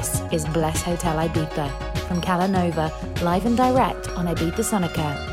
[0.00, 1.68] This is Bless Hotel Ibiza
[2.08, 2.90] from Calanova,
[3.20, 5.29] live and direct on Ibiza Sonica.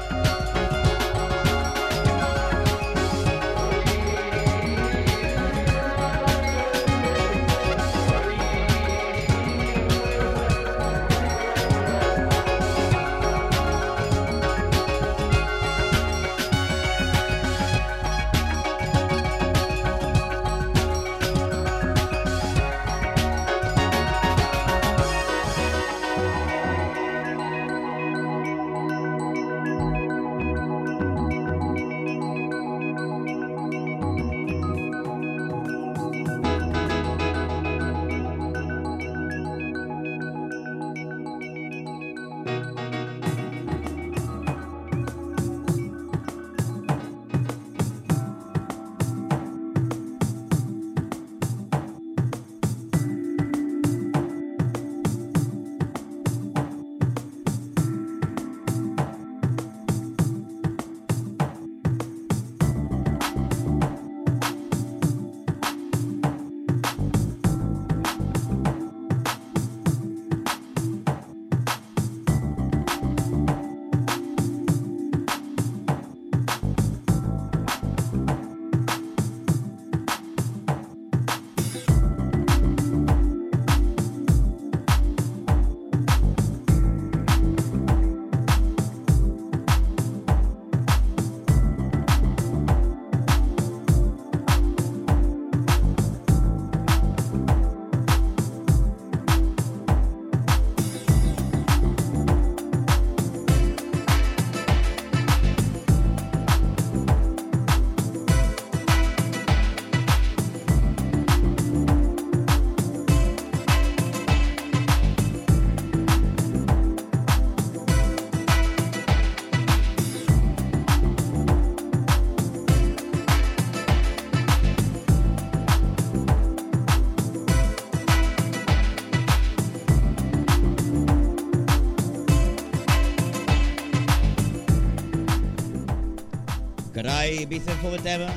[137.65, 138.27] Caray, Vicen tema.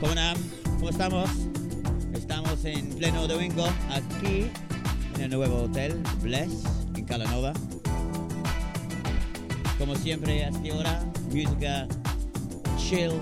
[0.00, 0.34] ¿cómo?
[0.78, 1.30] ¿Cómo estamos?
[2.12, 4.50] Estamos en pleno domingo aquí
[5.14, 6.64] en el nuevo hotel Bless
[6.96, 7.52] en Calanova.
[9.78, 11.86] Como siempre, a esta hora, música
[12.76, 13.12] chill,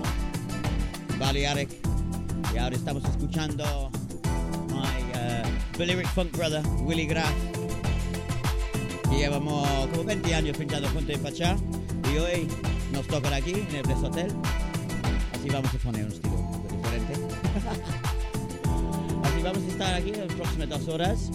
[1.19, 1.69] Balearic.
[2.53, 3.91] Y ahora estamos escuchando
[4.69, 7.33] my uh, Balearic Funk brother, Willy Graff.
[9.11, 11.55] Llevamos como 20 años pinchando juntos en Pachá.
[12.13, 12.47] Y hoy
[12.91, 14.33] nos toca aquí en el Bless Hotel
[15.43, 16.37] Así vamos a poner un estilo
[16.71, 17.13] diferente.
[19.25, 21.31] Así vamos a estar aquí en las próximas dos horas.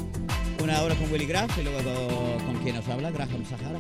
[0.63, 3.79] Una hora con Willy Graff y luego con, quien nos habla, Graham Sahara.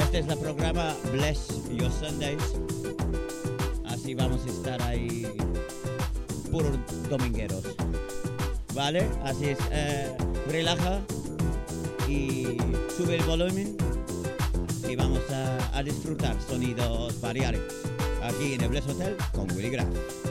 [0.00, 2.42] Este es el programa Bless Your Sundays.
[3.86, 5.28] Así vamos a estar ahí
[6.50, 6.76] puros
[7.08, 7.76] domingueros.
[8.74, 9.08] ¿Vale?
[9.22, 9.58] Así es.
[9.70, 10.12] Eh,
[10.48, 10.98] relaja
[12.08, 12.56] y
[12.96, 13.76] sube el volumen
[14.88, 17.60] y vamos a, a disfrutar sonidos variados
[18.22, 20.27] aquí en el Bless Hotel con Willy Graf.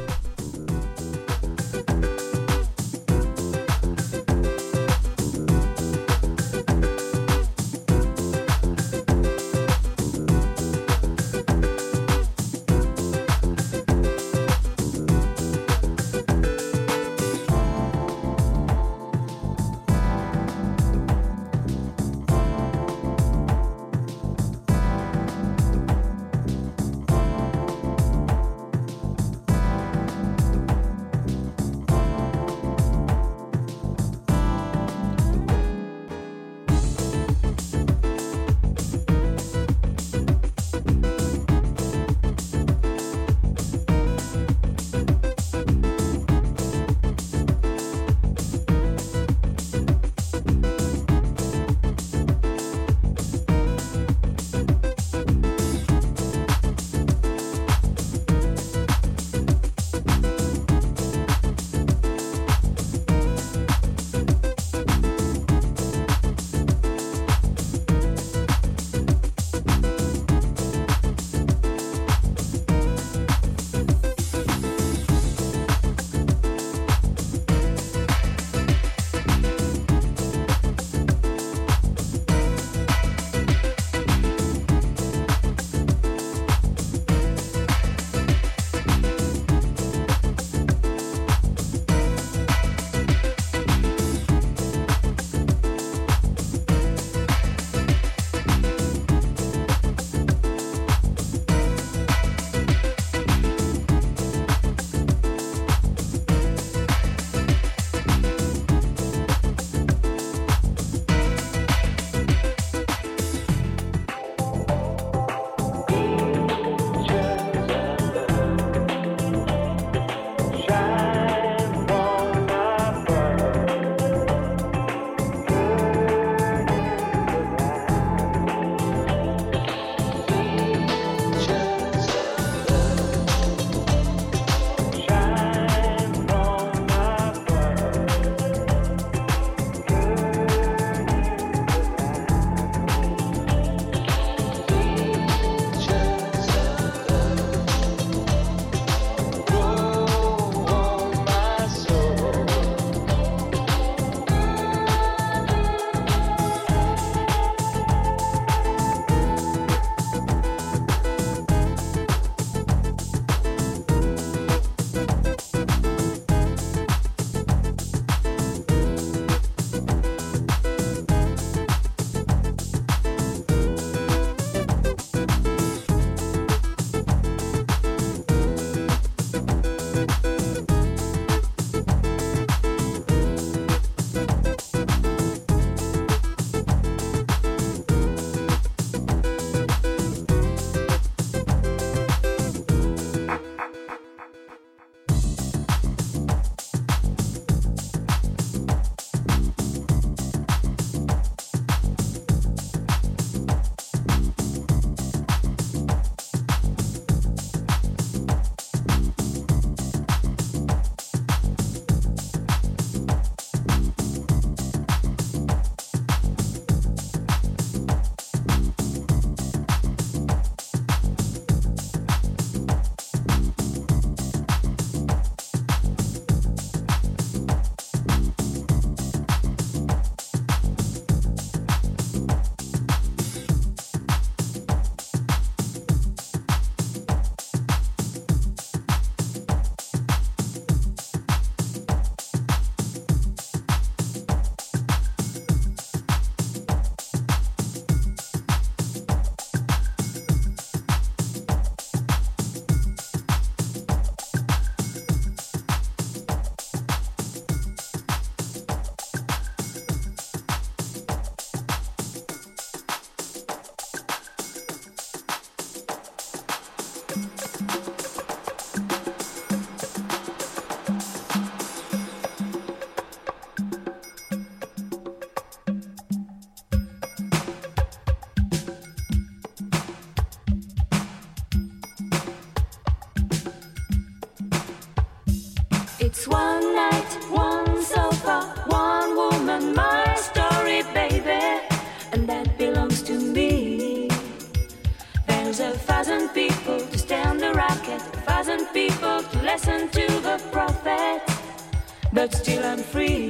[302.68, 303.27] and free.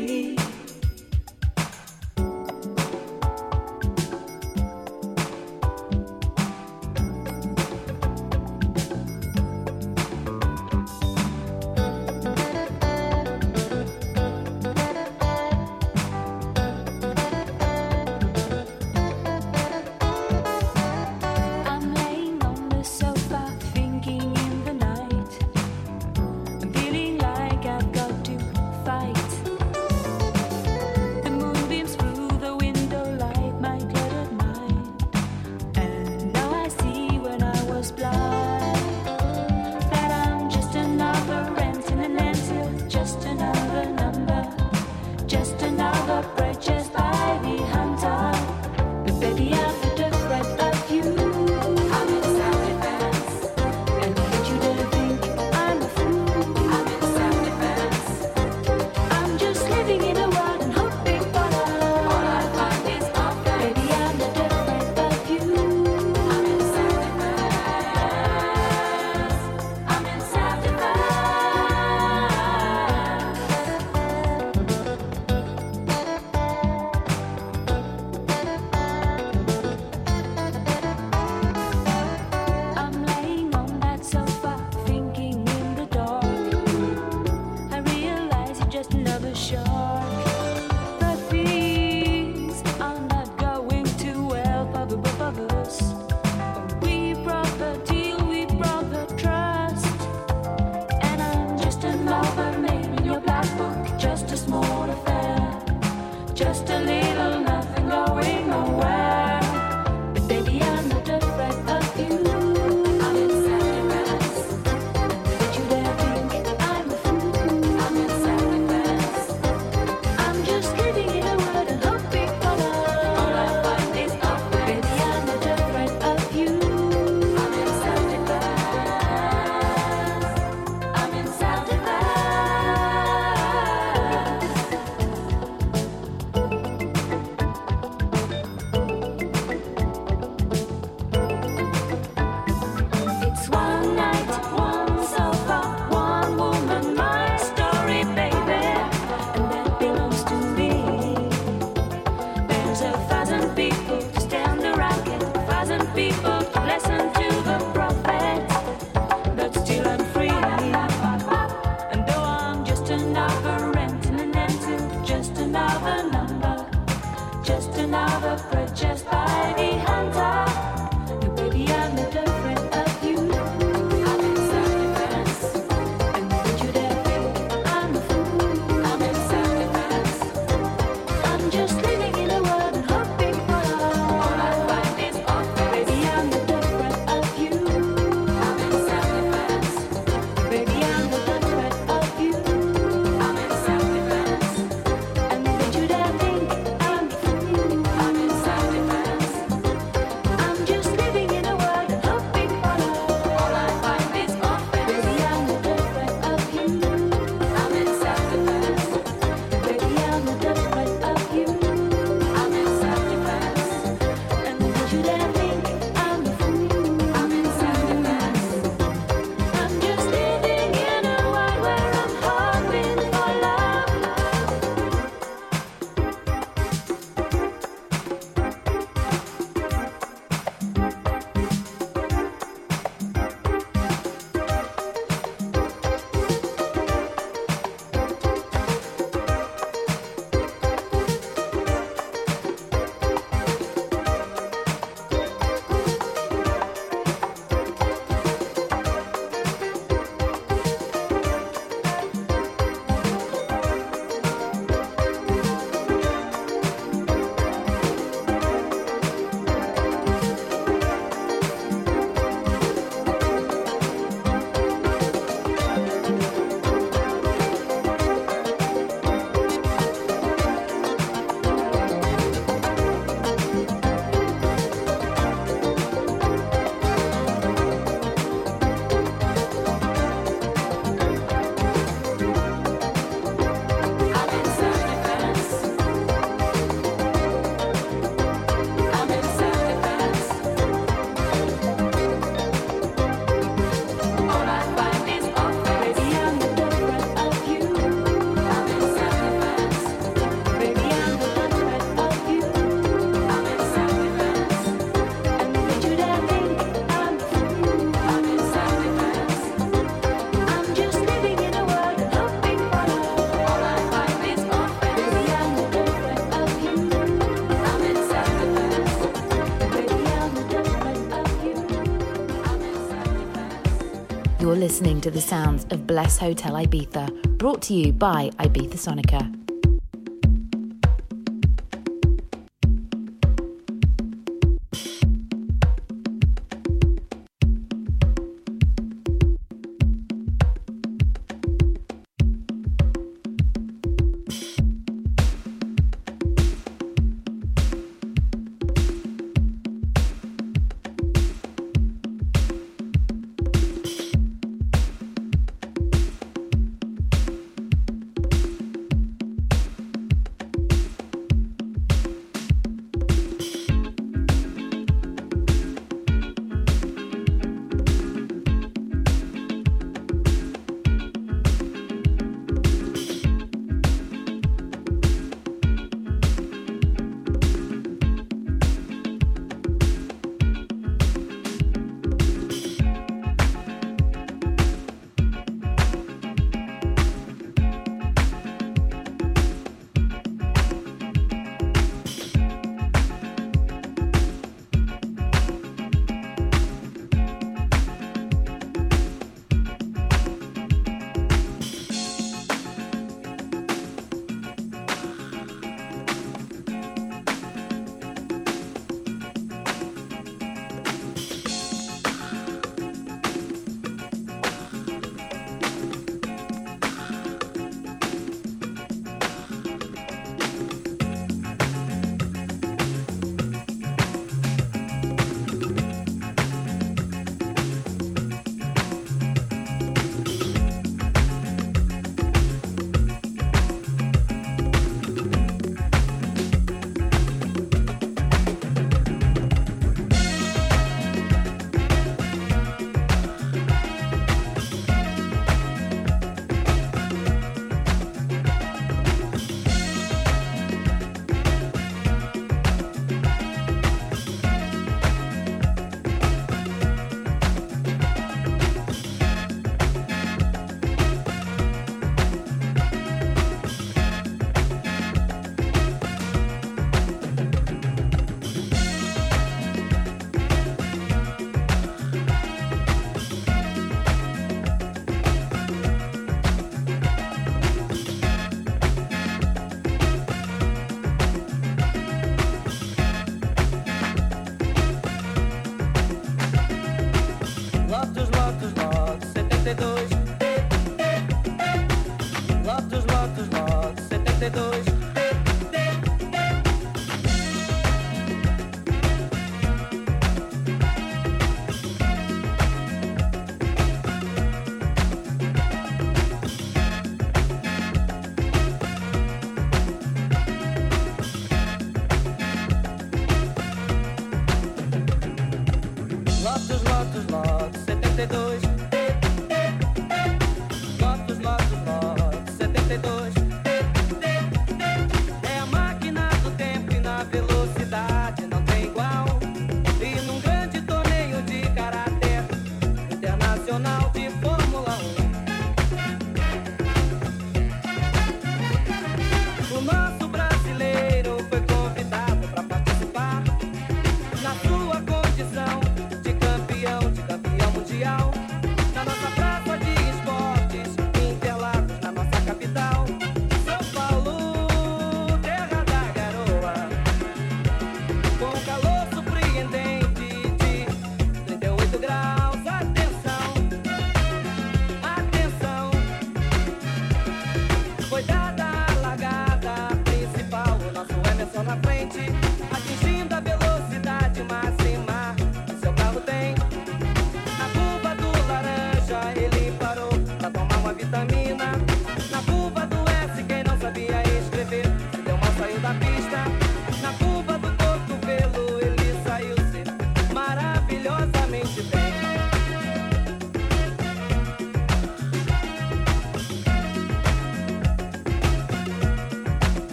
[324.68, 329.37] Listening to the sounds of Bless Hotel Ibiza, brought to you by Ibiza Sonica.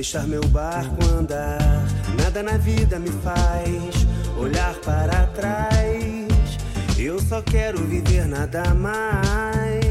[0.00, 1.86] Deixar meu barco andar.
[2.16, 4.06] Nada na vida me faz
[4.38, 6.58] olhar para trás.
[6.98, 9.84] Eu só quero viver nada mais.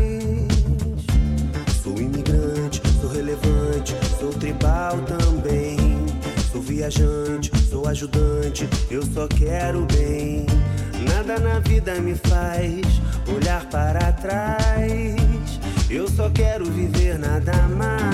[1.83, 5.77] Sou imigrante, sou relevante, sou tribal também.
[6.51, 10.47] Sou viajante, sou ajudante, eu só quero bem.
[11.07, 12.81] Nada na vida me faz
[13.35, 15.59] olhar para trás.
[15.89, 18.09] Eu só quero viver nada mais.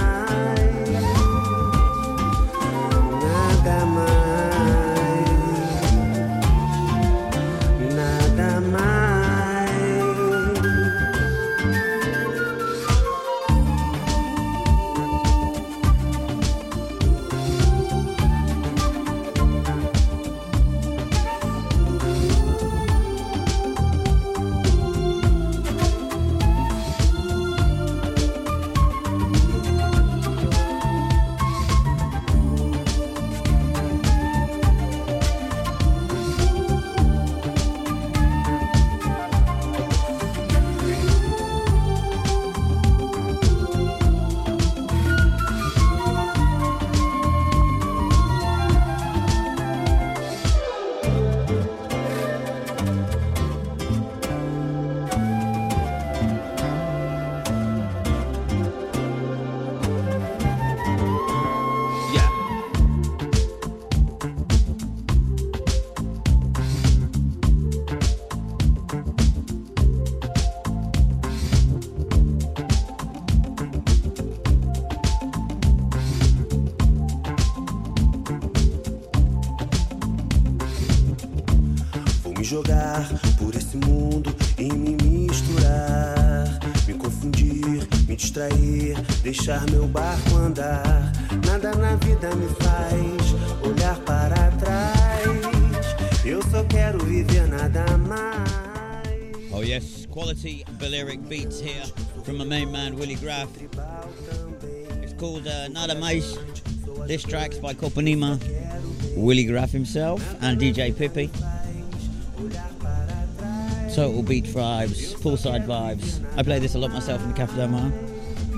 [89.45, 91.11] Deixar meu barco andar.
[91.45, 96.25] Nada na vida me faz olhar para trás.
[96.25, 99.53] Eu só quero viver nada mais.
[99.53, 101.85] Oh yes, quality Balearic beats here
[102.23, 103.49] from my main man Willie Graff.
[105.03, 106.39] It's called uh, Nada Mais.
[107.05, 108.39] This track's by Copanima,
[109.15, 111.29] Willie Graff himself, and DJ Pippi.
[113.93, 116.19] Total beat vibes, poolside vibes.
[116.35, 117.91] I play this a lot myself in the Cafe Del Mar.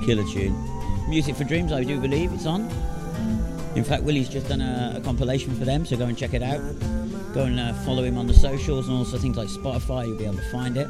[0.06, 0.77] Killer tune.
[1.08, 2.70] Music for Dreams, I do believe it's on.
[3.76, 6.44] In fact, Willie's just done a, a compilation for them, so go and check it
[6.44, 6.60] out.
[7.34, 10.26] Go and uh, follow him on the socials and also things like Spotify, you'll be
[10.26, 10.90] able to find it,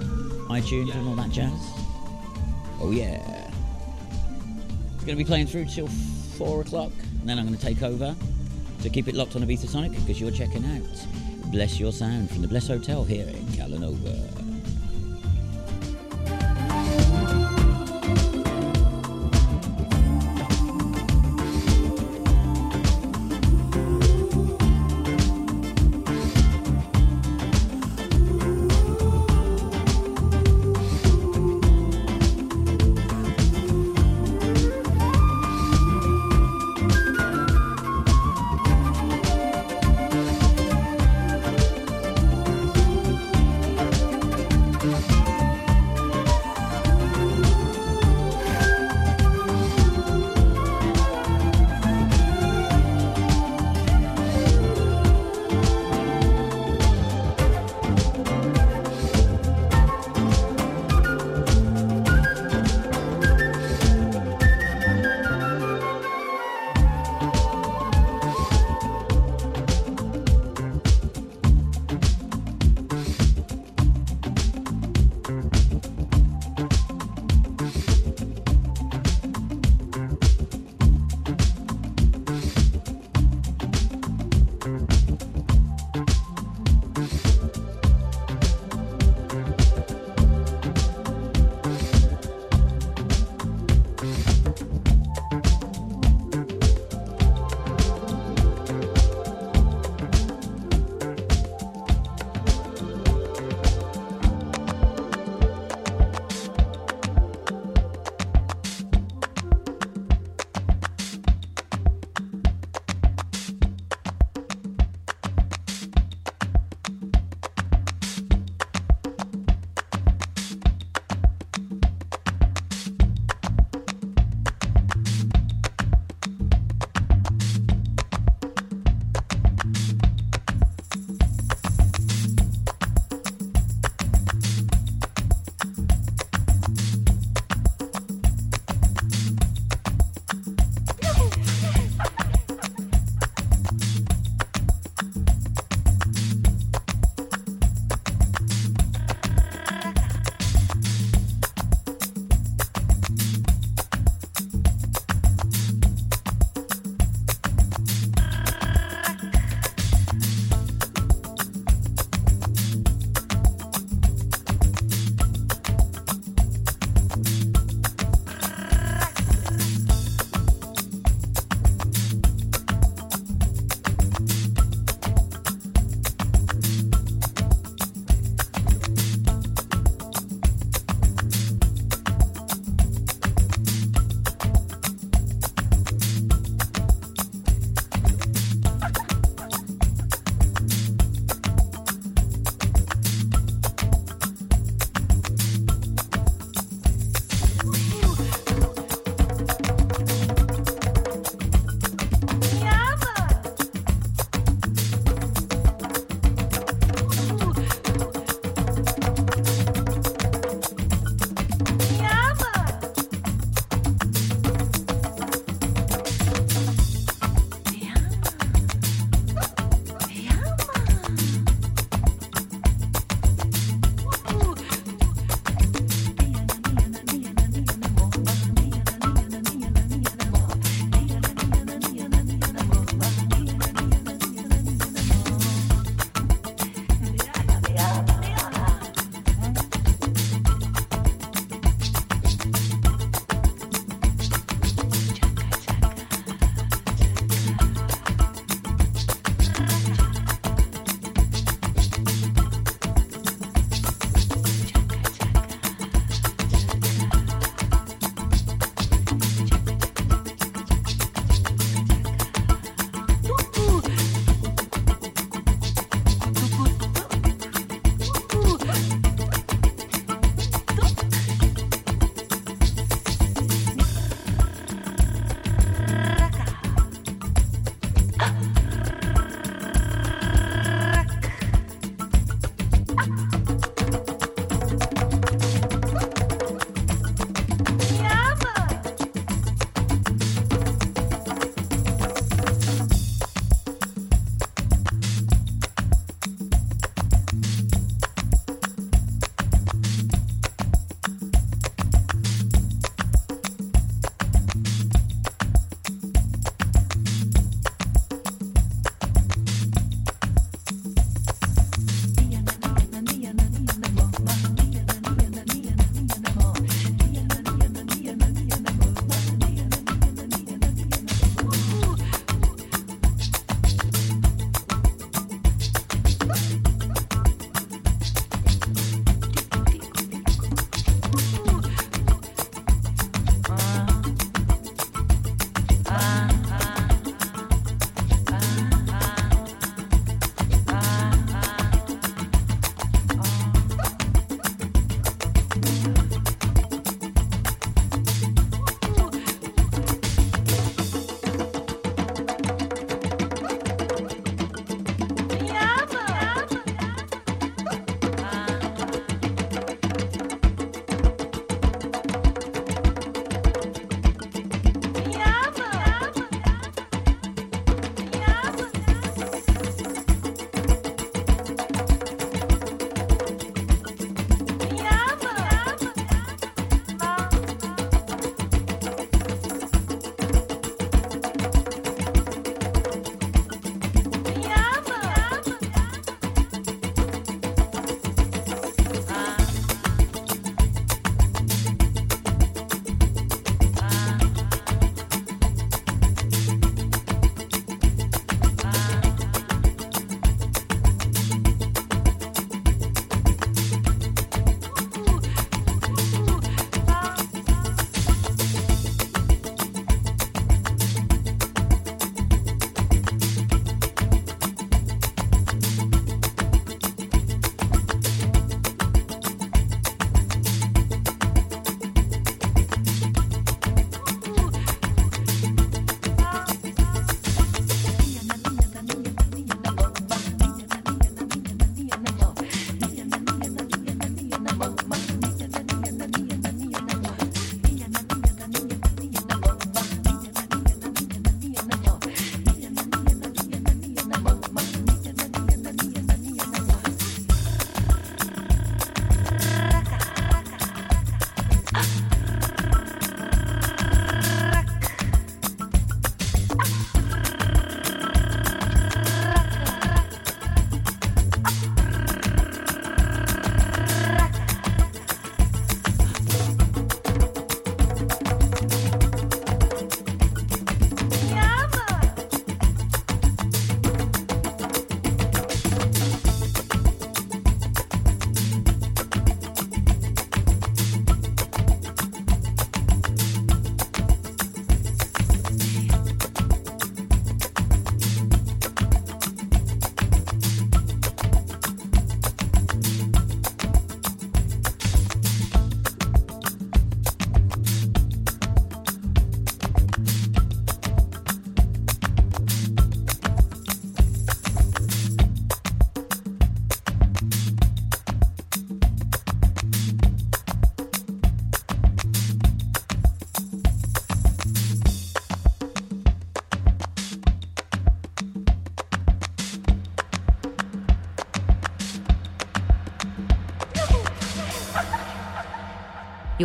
[0.50, 1.52] iTunes, and all that jazz.
[2.80, 3.52] Oh, yeah.
[4.96, 7.84] It's going to be playing through till 4 o'clock, and then I'm going to take
[7.84, 8.16] over.
[8.80, 12.42] So keep it locked on Ibiza Sonica because you're checking out Bless Your Sound from
[12.42, 14.37] the Bless Hotel here in Calanova.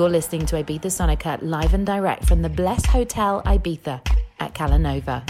[0.03, 4.01] You're listening to Ibiza Sonica live and direct from the Bless Hotel Ibiza
[4.41, 5.23] at Calanova.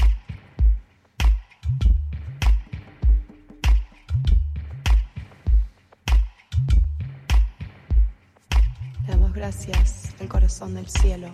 [9.07, 11.29] Damos gracias al corazón del cielo.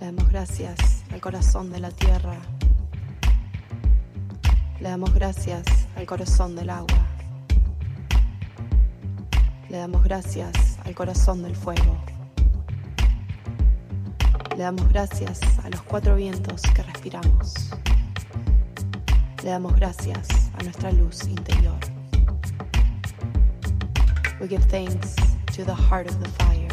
[0.00, 2.36] Le damos gracias al corazón de la tierra.
[4.80, 7.09] Le damos gracias al corazón del agua.
[9.70, 11.96] Le damos gracias al corazón del fuego.
[14.56, 17.54] Le damos gracias a los cuatro vientos que respiramos.
[19.44, 21.78] Le damos gracias a nuestra luz interior.
[24.40, 25.14] We give thanks
[25.54, 26.68] to the heart of the fire.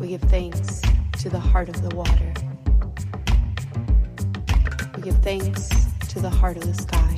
[0.00, 0.80] We give thanks
[1.22, 2.32] to the heart of the water.
[4.96, 5.68] We give thanks
[6.08, 7.17] to the heart of the sky.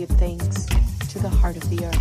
[0.00, 0.64] We give thanks
[1.10, 2.00] to the heart of the earth.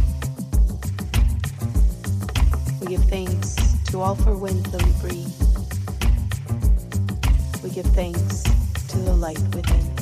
[2.79, 3.57] We give thanks
[3.91, 5.27] to all four winds that we breathe.
[7.61, 8.43] We give thanks
[8.87, 9.98] to the light within.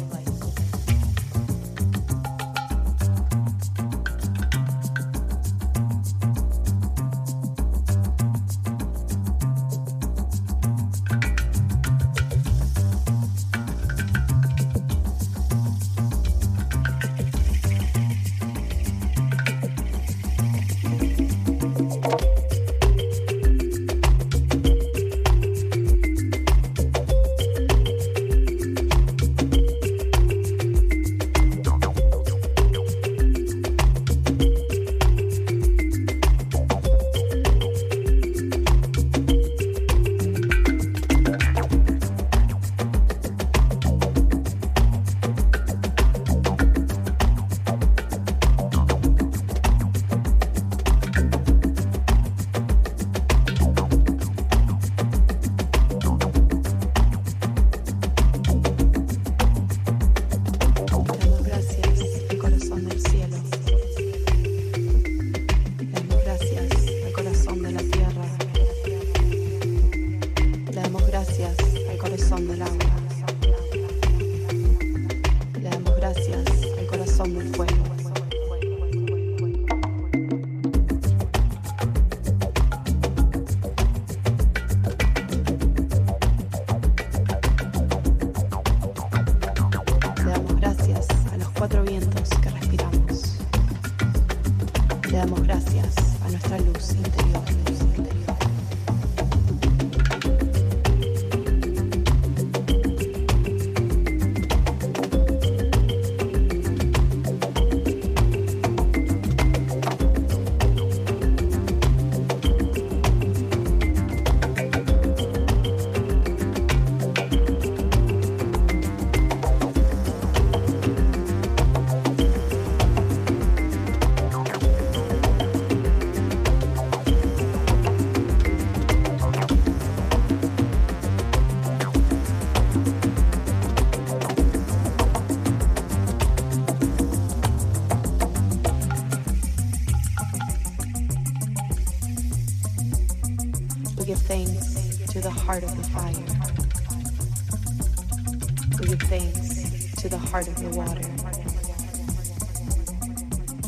[150.38, 151.02] Heart of the water.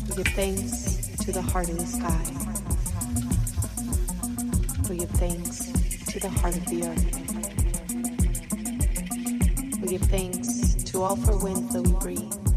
[0.08, 2.24] We give thanks to the heart of the sky.
[4.88, 5.72] We give thanks
[6.12, 7.06] to the heart of the earth.
[9.80, 12.49] We give thanks to all four winds that we breathe.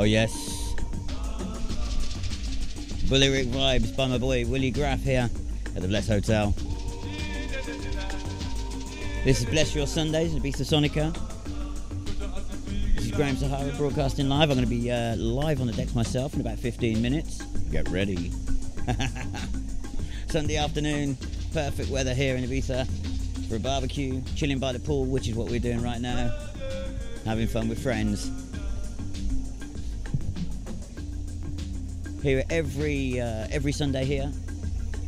[0.00, 0.72] Oh, yes.
[3.10, 5.28] Balearic vibes by my boy Willie Graff here
[5.76, 6.54] at the Bless Hotel.
[9.24, 11.14] This is Bless Your Sundays at Ibiza Sonica.
[12.94, 14.48] This is Graham Sahara broadcasting live.
[14.48, 17.42] I'm going to be uh, live on the decks myself in about 15 minutes.
[17.70, 18.32] Get ready.
[20.28, 21.18] Sunday afternoon,
[21.52, 22.88] perfect weather here in Ibiza
[23.50, 26.34] for a barbecue, chilling by the pool, which is what we're doing right now,
[27.26, 28.30] having fun with friends.
[32.22, 34.30] Here every uh, every Sunday here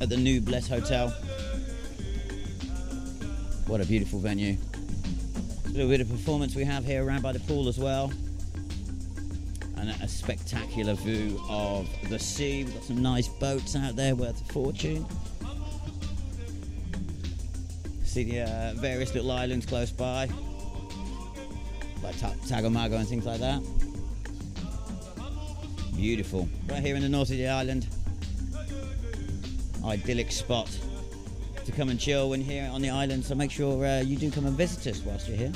[0.00, 1.10] at the new Bless Hotel.
[3.66, 4.56] What a beautiful venue.
[5.66, 8.12] A little bit of performance we have here around by the pool as well.
[9.76, 12.64] And a spectacular view of the sea.
[12.64, 15.06] We've got some nice boats out there worth a fortune.
[18.04, 20.28] See the uh, various little islands close by,
[22.02, 23.62] like Tagomago and things like that.
[26.02, 26.48] Beautiful.
[26.68, 27.86] Right here in the north of the island.
[29.84, 30.68] Idyllic spot
[31.64, 33.24] to come and chill when here on the island.
[33.24, 35.52] So make sure uh, you do come and visit us whilst you're here.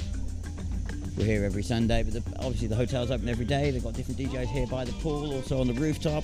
[1.16, 3.72] We're here every Sunday, but the, obviously the hotel's open every day.
[3.72, 6.22] They've got different DJs here by the pool, also on the rooftop.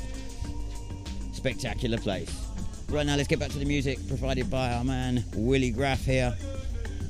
[1.32, 2.46] Spectacular place.
[2.90, 6.32] Right now, let's get back to the music provided by our man Willie Graff here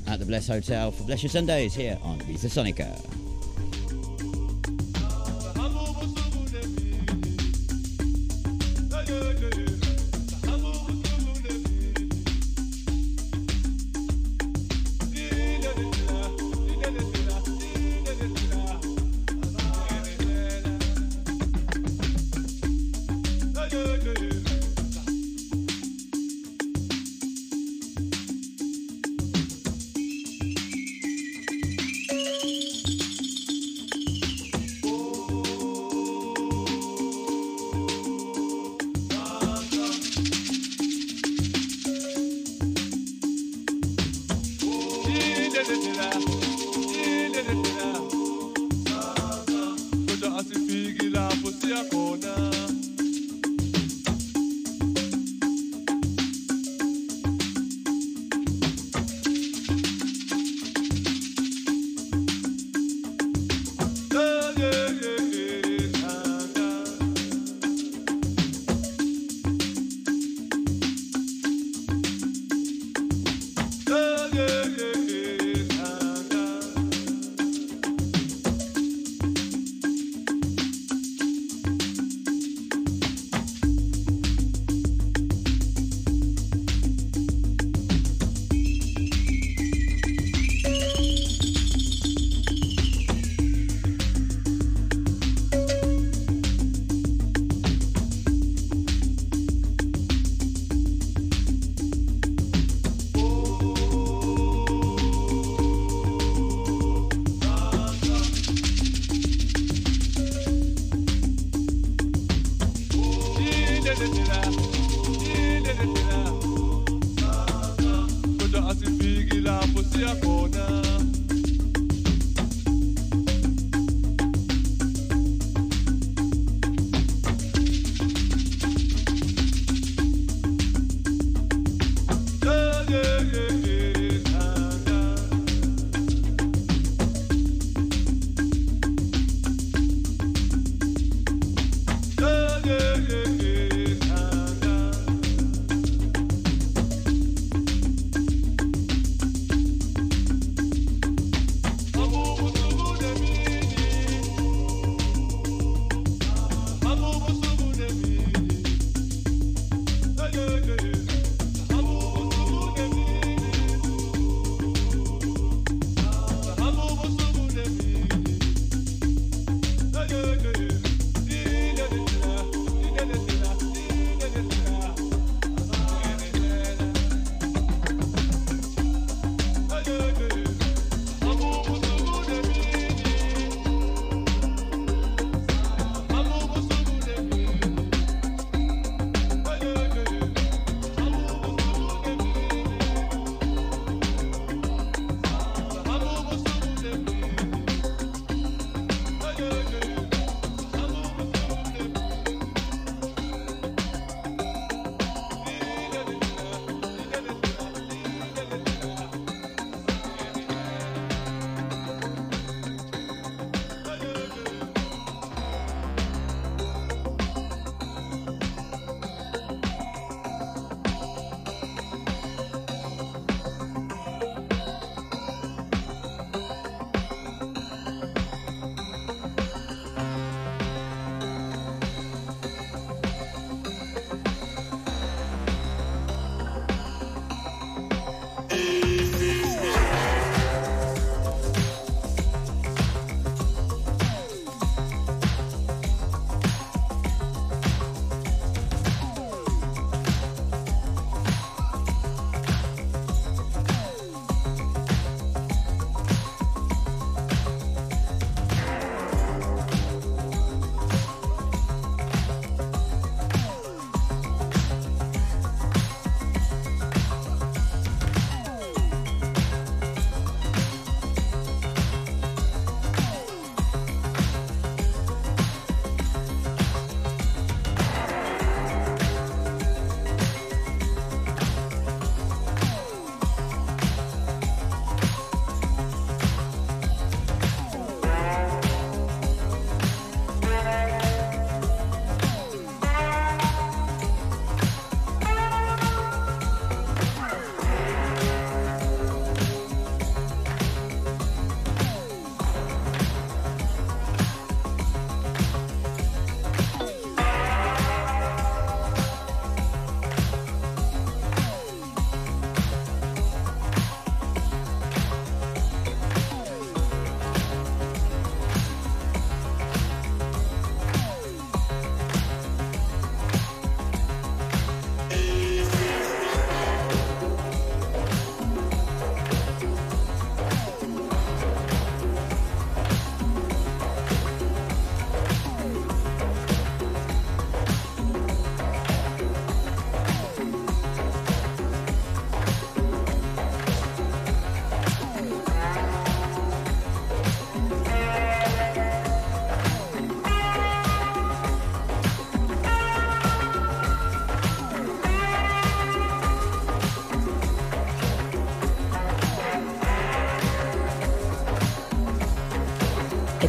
[0.07, 3.22] at the Bless Hotel for Bless Your Sundays here on Ibiza Sonica.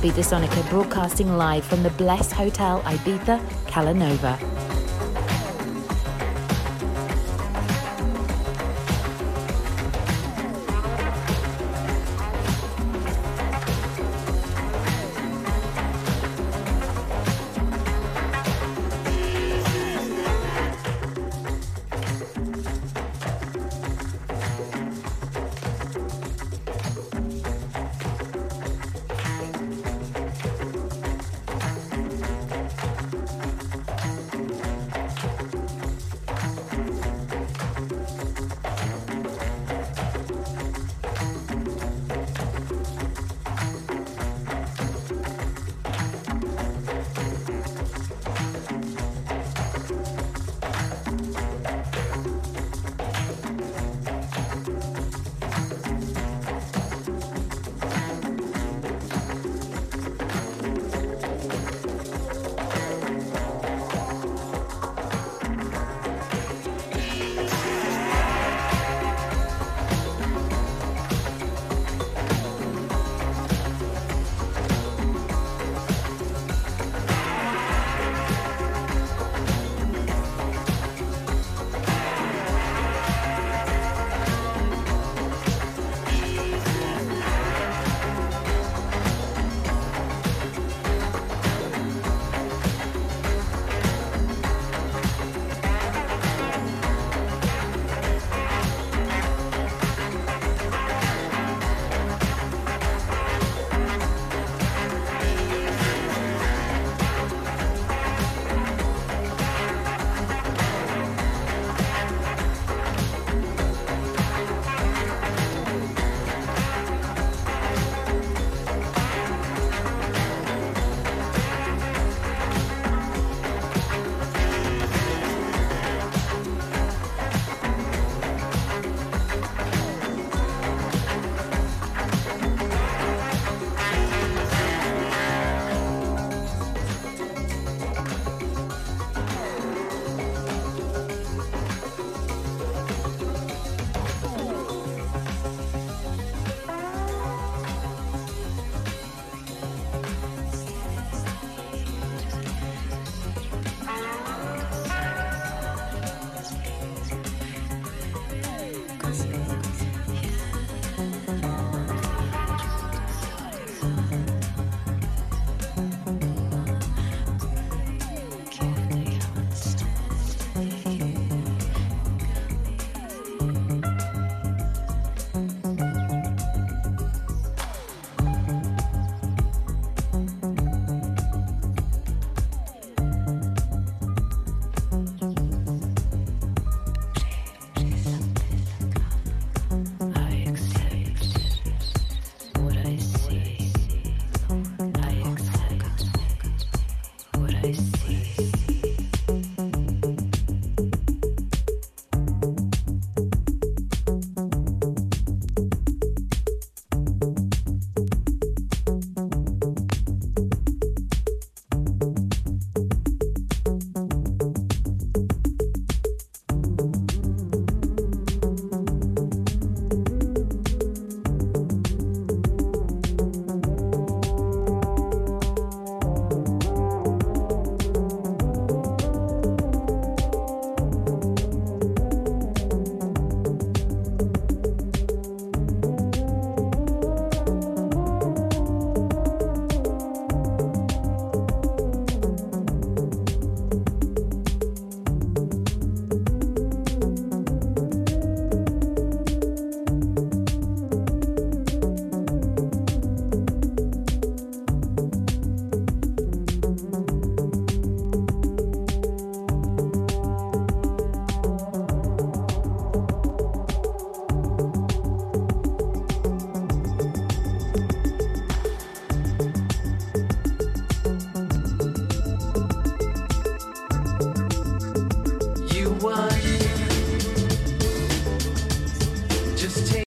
[0.05, 4.54] Ibiza Sonica broadcasting live from the Bless Hotel Ibiza, Calanova.